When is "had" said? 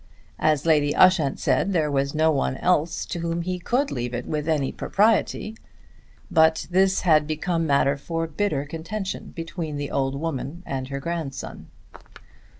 7.01-7.27